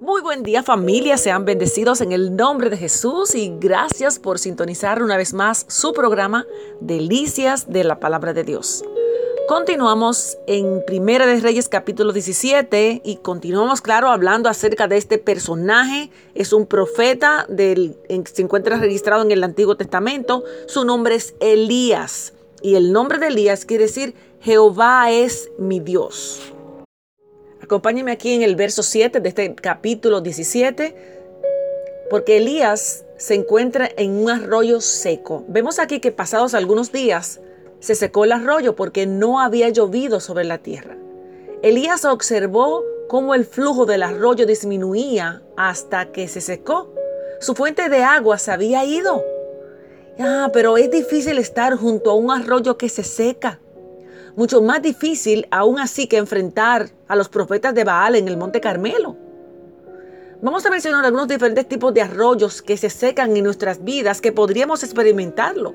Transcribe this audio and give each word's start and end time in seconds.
Muy 0.00 0.22
buen 0.22 0.44
día 0.44 0.62
familia, 0.62 1.16
sean 1.16 1.44
bendecidos 1.44 2.00
en 2.00 2.12
el 2.12 2.36
nombre 2.36 2.70
de 2.70 2.76
Jesús 2.76 3.34
y 3.34 3.52
gracias 3.58 4.20
por 4.20 4.38
sintonizar 4.38 5.02
una 5.02 5.16
vez 5.16 5.34
más 5.34 5.66
su 5.68 5.92
programa 5.92 6.46
Delicias 6.80 7.68
de 7.68 7.82
la 7.82 7.98
Palabra 7.98 8.32
de 8.32 8.44
Dios. 8.44 8.84
Continuamos 9.48 10.38
en 10.46 10.84
Primera 10.86 11.26
de 11.26 11.40
Reyes 11.40 11.68
capítulo 11.68 12.12
17 12.12 13.02
y 13.04 13.16
continuamos, 13.16 13.80
claro, 13.80 14.10
hablando 14.10 14.48
acerca 14.48 14.86
de 14.86 14.98
este 14.98 15.18
personaje. 15.18 16.10
Es 16.36 16.52
un 16.52 16.66
profeta, 16.66 17.44
del, 17.48 17.96
se 18.32 18.42
encuentra 18.42 18.78
registrado 18.78 19.24
en 19.24 19.32
el 19.32 19.42
Antiguo 19.42 19.76
Testamento. 19.76 20.44
Su 20.68 20.84
nombre 20.84 21.16
es 21.16 21.34
Elías 21.40 22.34
y 22.62 22.76
el 22.76 22.92
nombre 22.92 23.18
de 23.18 23.28
Elías 23.28 23.64
quiere 23.64 23.84
decir 23.86 24.14
Jehová 24.38 25.10
es 25.10 25.50
mi 25.58 25.80
Dios. 25.80 26.52
Acompáñenme 27.68 28.12
aquí 28.12 28.32
en 28.32 28.40
el 28.40 28.56
verso 28.56 28.82
7 28.82 29.20
de 29.20 29.28
este 29.28 29.54
capítulo 29.54 30.22
17, 30.22 30.94
porque 32.08 32.38
Elías 32.38 33.04
se 33.18 33.34
encuentra 33.34 33.90
en 33.94 34.12
un 34.12 34.30
arroyo 34.30 34.80
seco. 34.80 35.44
Vemos 35.48 35.78
aquí 35.78 36.00
que 36.00 36.10
pasados 36.10 36.54
algunos 36.54 36.92
días 36.92 37.42
se 37.80 37.94
secó 37.94 38.24
el 38.24 38.32
arroyo 38.32 38.74
porque 38.74 39.06
no 39.06 39.38
había 39.38 39.68
llovido 39.68 40.18
sobre 40.18 40.44
la 40.44 40.56
tierra. 40.56 40.96
Elías 41.60 42.06
observó 42.06 42.84
cómo 43.06 43.34
el 43.34 43.44
flujo 43.44 43.84
del 43.84 44.02
arroyo 44.02 44.46
disminuía 44.46 45.42
hasta 45.54 46.10
que 46.10 46.26
se 46.26 46.40
secó. 46.40 46.90
Su 47.38 47.54
fuente 47.54 47.90
de 47.90 48.02
agua 48.02 48.38
se 48.38 48.50
había 48.50 48.86
ido. 48.86 49.22
Ah, 50.18 50.48
pero 50.54 50.78
es 50.78 50.90
difícil 50.90 51.36
estar 51.36 51.76
junto 51.76 52.12
a 52.12 52.14
un 52.14 52.30
arroyo 52.30 52.78
que 52.78 52.88
se 52.88 53.04
seca 53.04 53.60
mucho 54.38 54.62
más 54.62 54.80
difícil 54.80 55.48
aún 55.50 55.80
así 55.80 56.06
que 56.06 56.16
enfrentar 56.16 56.90
a 57.08 57.16
los 57.16 57.28
profetas 57.28 57.74
de 57.74 57.82
Baal 57.82 58.14
en 58.14 58.28
el 58.28 58.36
Monte 58.36 58.60
Carmelo. 58.60 59.16
Vamos 60.40 60.64
a 60.64 60.70
mencionar 60.70 61.04
algunos 61.04 61.26
diferentes 61.26 61.66
tipos 61.66 61.92
de 61.92 62.02
arroyos 62.02 62.62
que 62.62 62.76
se 62.76 62.88
secan 62.88 63.36
en 63.36 63.42
nuestras 63.42 63.82
vidas 63.82 64.20
que 64.20 64.30
podríamos 64.30 64.84
experimentarlo. 64.84 65.74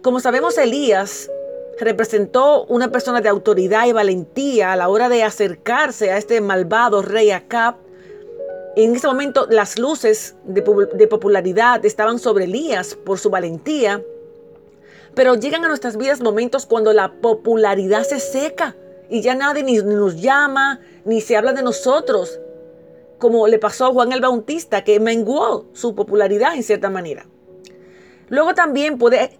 Como 0.00 0.20
sabemos, 0.20 0.56
Elías 0.56 1.30
representó 1.78 2.64
una 2.64 2.90
persona 2.90 3.20
de 3.20 3.28
autoridad 3.28 3.86
y 3.86 3.92
valentía 3.92 4.72
a 4.72 4.76
la 4.76 4.88
hora 4.88 5.10
de 5.10 5.22
acercarse 5.22 6.12
a 6.12 6.16
este 6.16 6.40
malvado 6.40 7.02
rey 7.02 7.30
Acab. 7.30 7.74
En 8.74 8.96
ese 8.96 9.06
momento 9.06 9.46
las 9.50 9.78
luces 9.78 10.34
de, 10.44 10.62
popularidad 10.62 11.84
estaban 11.84 12.18
sobre 12.18 12.46
Elías 12.46 12.94
por 12.94 13.18
su 13.18 13.28
valentía 13.28 14.02
pero 15.14 15.34
llegan 15.34 15.64
a 15.64 15.68
nuestras 15.68 15.96
vidas 15.96 16.20
momentos 16.20 16.66
cuando 16.66 16.92
la 16.92 17.12
popularidad 17.12 18.02
se 18.04 18.20
seca 18.20 18.76
y 19.10 19.20
ya 19.20 19.34
nadie 19.34 19.62
ni 19.62 19.76
nos 19.76 20.20
llama, 20.20 20.80
ni 21.04 21.20
se 21.20 21.36
habla 21.36 21.52
de 21.52 21.62
nosotros, 21.62 22.40
como 23.18 23.46
le 23.46 23.58
pasó 23.58 23.86
a 23.86 23.92
Juan 23.92 24.12
el 24.12 24.22
Bautista, 24.22 24.84
que 24.84 24.98
menguó 25.00 25.66
su 25.74 25.94
popularidad 25.94 26.54
en 26.54 26.62
cierta 26.62 26.88
manera. 26.88 27.26
Luego 28.28 28.54
también 28.54 28.96
puede 28.96 29.38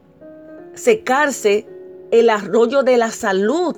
secarse 0.74 1.66
el 2.10 2.28
arroyo 2.28 2.82
de 2.82 2.98
la 2.98 3.10
salud. 3.10 3.76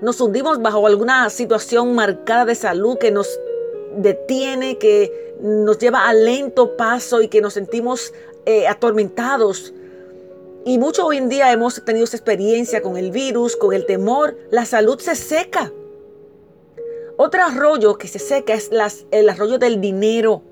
Nos 0.00 0.20
hundimos 0.20 0.60
bajo 0.60 0.84
alguna 0.86 1.30
situación 1.30 1.94
marcada 1.94 2.44
de 2.44 2.56
salud 2.56 2.98
que 2.98 3.12
nos 3.12 3.38
detiene, 3.96 4.78
que 4.78 5.36
nos 5.40 5.78
lleva 5.78 6.08
a 6.08 6.12
lento 6.12 6.76
paso 6.76 7.22
y 7.22 7.28
que 7.28 7.40
nos 7.40 7.54
sentimos 7.54 8.12
eh, 8.46 8.66
atormentados 8.66 9.72
y 10.64 10.78
mucho 10.78 11.06
hoy 11.06 11.16
en 11.16 11.28
día 11.28 11.50
hemos 11.52 11.84
tenido 11.84 12.04
esa 12.04 12.16
experiencia 12.16 12.82
con 12.82 12.96
el 12.96 13.10
virus, 13.10 13.56
con 13.56 13.72
el 13.74 13.84
temor. 13.84 14.36
La 14.50 14.64
salud 14.64 14.98
se 15.00 15.16
seca. 15.16 15.72
Otro 17.16 17.42
arroyo 17.42 17.98
que 17.98 18.06
se 18.06 18.18
seca 18.18 18.54
es 18.54 18.70
el 19.10 19.28
arroyo 19.28 19.58
del 19.58 19.80
dinero. 19.80 20.42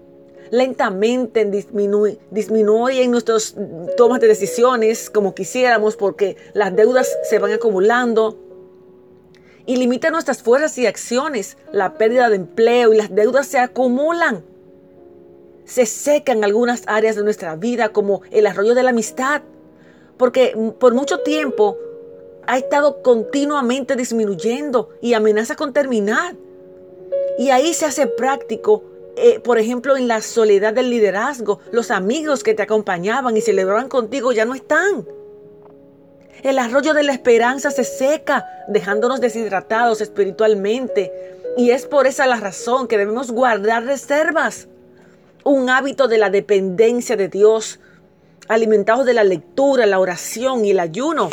Lentamente 0.51 1.45
disminuye, 1.45 2.19
disminuye 2.33 3.05
en 3.05 3.13
nuestras 3.13 3.55
tomas 3.97 4.21
de 4.21 4.27
decisiones 4.27 5.11
como 5.11 5.33
quisiéramos 5.33 5.95
porque 5.95 6.37
las 6.55 6.75
deudas 6.75 7.09
se 7.23 7.39
van 7.39 7.53
acumulando 7.53 8.37
y 9.65 9.77
limita 9.77 10.11
nuestras 10.11 10.43
fuerzas 10.43 10.77
y 10.79 10.87
acciones. 10.87 11.57
La 11.71 11.95
pérdida 11.95 12.29
de 12.31 12.37
empleo 12.37 12.93
y 12.93 12.97
las 12.97 13.15
deudas 13.15 13.47
se 13.47 13.61
acumulan. 13.61 14.45
Se 15.65 15.87
secan 15.87 16.43
algunas 16.43 16.83
áreas 16.87 17.15
de 17.15 17.23
nuestra 17.23 17.55
vida 17.55 17.91
como 17.91 18.23
el 18.33 18.49
arroyo 18.49 18.75
de 18.75 18.83
la 18.83 18.91
amistad 18.91 19.43
porque 20.21 20.55
por 20.79 20.93
mucho 20.93 21.21
tiempo 21.21 21.79
ha 22.47 22.59
estado 22.59 23.01
continuamente 23.01 23.97
disminuyendo 23.97 24.91
y 25.01 25.15
amenaza 25.15 25.57
con 25.57 25.73
terminar. 25.73 26.35
Y 27.39 27.49
ahí 27.49 27.73
se 27.73 27.87
hace 27.87 28.07
práctico, 28.07 28.85
eh, 29.17 29.41
por 29.41 29.59
ejemplo, 29.59 29.97
en 29.97 30.09
la 30.09 30.21
soledad 30.21 30.75
del 30.75 30.91
liderazgo, 30.91 31.61
los 31.73 31.91
amigos 31.91 32.45
que 32.45 32.53
te 32.53 32.63
acompañaban 32.63 33.35
y 33.35 33.41
celebraban 33.41 33.89
contigo 33.89 34.31
ya 34.33 34.45
no 34.45 34.55
están. 34.55 35.09
El 36.43 36.59
arroyo 36.59 36.93
de 36.93 37.03
la 37.03 37.13
esperanza 37.13 37.71
se 37.71 37.85
seca, 37.85 38.45
dejándonos 38.69 39.23
deshidratados 39.23 40.03
espiritualmente. 40.03 41.11
Y 41.57 41.71
es 41.71 41.87
por 41.87 42.07
esa 42.07 42.27
la 42.27 42.37
razón 42.37 42.89
que 42.89 42.99
debemos 42.99 43.31
guardar 43.31 43.85
reservas. 43.85 44.69
Un 45.45 45.71
hábito 45.71 46.09
de 46.09 46.19
la 46.19 46.29
dependencia 46.29 47.17
de 47.17 47.29
Dios 47.29 47.81
alimentados 48.51 49.07
de 49.07 49.15
la 49.15 49.23
lectura, 49.23 49.87
la 49.87 50.01
oración 50.01 50.65
y 50.65 50.73
el 50.73 50.81
ayuno. 50.81 51.31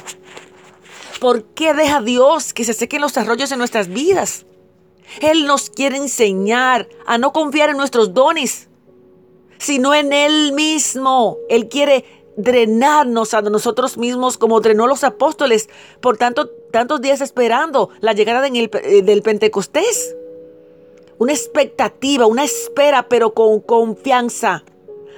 ¿Por 1.19 1.45
qué 1.45 1.73
deja 1.73 1.99
Dios 1.99 2.53
que 2.53 2.63
se 2.63 2.73
sequen 2.73 3.01
los 3.01 3.17
arroyos 3.17 3.51
en 3.51 3.57
nuestras 3.57 3.87
vidas? 3.87 4.45
Él 5.19 5.47
nos 5.47 5.71
quiere 5.71 5.97
enseñar 5.97 6.87
a 7.07 7.17
no 7.17 7.33
confiar 7.33 7.71
en 7.71 7.77
nuestros 7.77 8.13
dones, 8.13 8.69
sino 9.57 9.95
en 9.95 10.13
Él 10.13 10.53
mismo. 10.53 11.37
Él 11.49 11.69
quiere 11.69 12.05
drenarnos 12.35 13.33
a 13.33 13.41
nosotros 13.41 13.97
mismos 13.97 14.37
como 14.37 14.61
drenó 14.61 14.85
los 14.85 15.03
apóstoles 15.03 15.69
por 16.01 16.17
tanto, 16.17 16.51
tantos 16.71 17.01
días 17.01 17.21
esperando 17.21 17.89
la 17.99 18.13
llegada 18.13 18.47
eh, 18.47 19.01
del 19.01 19.23
Pentecostés. 19.23 20.15
Una 21.17 21.33
expectativa, 21.33 22.27
una 22.27 22.43
espera, 22.43 23.09
pero 23.09 23.33
con 23.33 23.59
confianza. 23.61 24.63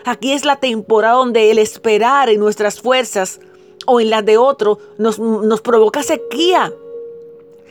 Aquí 0.05 0.33
es 0.33 0.45
la 0.45 0.57
temporada 0.57 1.15
donde 1.15 1.51
el 1.51 1.59
esperar 1.59 2.29
en 2.29 2.39
nuestras 2.39 2.81
fuerzas 2.81 3.39
o 3.85 3.99
en 3.99 4.09
las 4.09 4.25
de 4.25 4.37
otro 4.37 4.79
nos, 4.97 5.19
nos 5.19 5.61
provoca 5.61 6.03
sequía. 6.03 6.73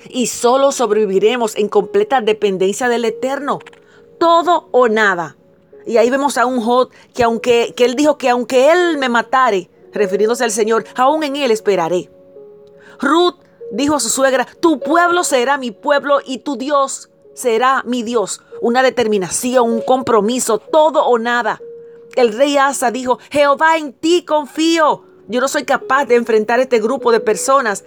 Y 0.08 0.28
solo 0.28 0.72
sobreviviremos 0.72 1.56
en 1.56 1.68
completa 1.68 2.20
dependencia 2.20 2.88
del 2.88 3.04
Eterno. 3.04 3.58
Todo 4.18 4.68
o 4.72 4.88
nada. 4.88 5.36
Y 5.86 5.96
ahí 5.96 6.10
vemos 6.10 6.36
a 6.36 6.46
un 6.46 6.60
Jod 6.60 6.90
que 7.14 7.24
aunque 7.24 7.72
que 7.74 7.84
él 7.84 7.94
dijo 7.94 8.18
que 8.18 8.28
aunque 8.28 8.70
él 8.70 8.98
me 8.98 9.08
matare, 9.08 9.70
refiriéndose 9.92 10.44
al 10.44 10.50
Señor, 10.50 10.84
aún 10.94 11.22
en 11.24 11.36
él 11.36 11.50
esperaré. 11.50 12.10
Ruth 13.00 13.36
dijo 13.72 13.94
a 13.94 14.00
su 14.00 14.08
suegra, 14.08 14.46
tu 14.60 14.80
pueblo 14.80 15.24
será 15.24 15.56
mi 15.56 15.70
pueblo 15.70 16.18
y 16.24 16.38
tu 16.38 16.56
Dios 16.56 17.10
será 17.34 17.82
mi 17.86 18.02
Dios. 18.02 18.42
Una 18.60 18.82
determinación, 18.82 19.70
un 19.70 19.80
compromiso, 19.80 20.58
todo 20.58 21.06
o 21.06 21.18
nada. 21.18 21.60
El 22.18 22.32
rey 22.32 22.56
Asa 22.56 22.90
dijo, 22.90 23.20
Jehová 23.30 23.76
en 23.76 23.92
ti 23.92 24.24
confío. 24.24 25.04
Yo 25.28 25.40
no 25.40 25.46
soy 25.46 25.64
capaz 25.64 26.06
de 26.06 26.16
enfrentar 26.16 26.58
este 26.58 26.80
grupo 26.80 27.12
de 27.12 27.20
personas. 27.20 27.84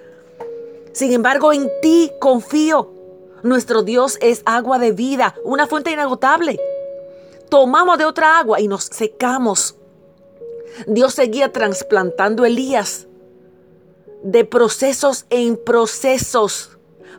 Sin 0.94 1.12
embargo, 1.12 1.52
en 1.52 1.70
ti 1.82 2.10
confío. 2.22 2.94
Nuestro 3.44 3.84
Dios 3.84 4.18
es 4.22 4.42
agua 4.46 4.80
de 4.80 4.94
vida, 4.94 5.36
una 5.44 5.68
fuente 5.68 5.92
inagotable. 5.92 6.62
Tomamos 7.50 7.98
de 7.98 8.06
otra 8.06 8.40
agua 8.40 8.62
y 8.62 8.70
nos 8.70 8.86
secamos. 8.86 9.76
Dios 10.88 11.14
seguía 11.14 11.52
trasplantando 11.52 12.46
Elías 12.46 13.10
de 14.24 14.46
procesos 14.46 15.26
en 15.30 15.58
procesos. 15.58 16.78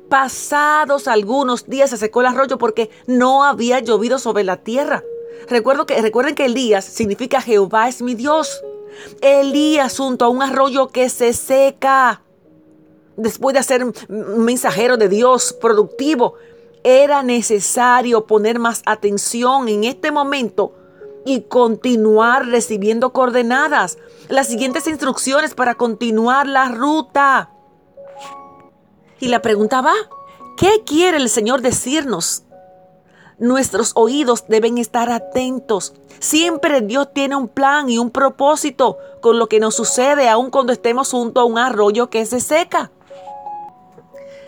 Pasados 0.09 1.09
algunos 1.09 1.67
días 1.67 1.91
se 1.91 1.99
secó 1.99 2.23
el 2.23 2.29
arroyo 2.29 2.57
porque 2.57 2.89
no 3.07 3.45
había 3.45 3.81
llovido 3.81 4.19
sobre 4.19 4.45
la 4.45 4.57
tierra. 4.57 5.05
Recuerdo 5.49 5.87
que, 5.87 6.01
recuerden 6.01 6.35
que 6.35 6.47
Elías 6.47 6.85
significa 6.85 7.41
Jehová 7.41 7.89
es 7.89 8.03
mi 8.03 8.15
Dios. 8.15 8.63
Elías 9.21 9.97
junto 9.97 10.25
a 10.25 10.29
un 10.29 10.43
arroyo 10.43 10.89
que 10.89 11.09
se 11.09 11.33
seca. 11.33 12.23
Después 13.17 13.55
de 13.55 13.63
ser 13.63 13.87
mensajero 14.09 14.97
de 14.97 15.09
Dios 15.09 15.53
productivo, 15.53 16.35
era 16.85 17.23
necesario 17.23 18.27
poner 18.27 18.59
más 18.59 18.83
atención 18.87 19.69
en 19.69 19.85
este 19.85 20.11
momento 20.11 20.75
y 21.25 21.43
continuar 21.43 22.47
recibiendo 22.47 23.13
coordenadas, 23.13 23.99
las 24.29 24.49
siguientes 24.49 24.87
instrucciones 24.87 25.55
para 25.55 25.75
continuar 25.77 26.47
la 26.47 26.69
ruta. 26.69 27.51
Y 29.21 29.29
la 29.29 29.41
pregunta 29.41 29.83
va, 29.83 29.95
¿qué 30.57 30.83
quiere 30.85 31.19
el 31.19 31.29
Señor 31.29 31.61
decirnos 31.61 32.45
Nuestros 33.39 33.93
oídos 33.95 34.45
deben 34.49 34.79
estar 34.79 35.11
atentos. 35.11 35.95
Siempre 36.21 36.81
Dios 36.81 37.09
tiene 37.13 37.37
un 37.37 37.49
plan 37.49 37.89
y 37.89 37.99
un 37.99 38.11
propósito 38.11 38.99
con 39.21 39.39
lo 39.39 39.49
que 39.49 39.61
nos 39.61 39.75
sucede 39.75 40.29
aun 40.29 40.51
cuando 40.51 40.73
estemos 40.73 41.11
junto 41.11 41.41
a 41.41 41.45
un 41.45 41.59
arroyo 41.59 42.11
que 42.11 42.25
se 42.27 42.41
seca. 42.41 42.91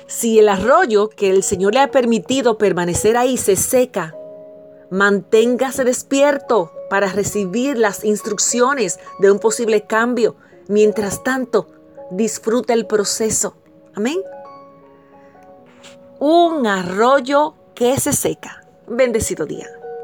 Si 0.06 0.38
el 0.38 0.48
arroyo 0.48 1.08
que 1.08 1.30
el 1.30 1.42
Señor 1.42 1.74
le 1.74 1.80
ha 1.80 1.90
permitido 1.90 2.58
permanecer 2.58 3.16
ahí 3.16 3.36
se 3.36 3.56
seca, 3.56 4.14
Manténgase 4.94 5.82
despierto 5.82 6.70
para 6.88 7.08
recibir 7.08 7.78
las 7.78 8.04
instrucciones 8.04 9.00
de 9.18 9.32
un 9.32 9.40
posible 9.40 9.86
cambio. 9.86 10.36
Mientras 10.68 11.24
tanto, 11.24 11.66
disfruta 12.10 12.74
el 12.74 12.86
proceso. 12.86 13.56
Amén. 13.94 14.20
Un 16.20 16.66
arroyo 16.66 17.54
que 17.74 17.98
se 17.98 18.12
seca. 18.12 18.63
Bendecido 18.86 19.46
día. 19.46 19.66